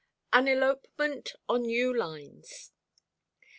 [0.33, 2.71] AN ELOPEMENT ON NEW LINES.